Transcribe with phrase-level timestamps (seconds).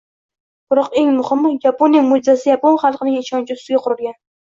[0.73, 4.23] Biroq eng muhimi– Yaponiya «mo‘’jizasi» yapon xalqining ishonchi ustiga qurilgan.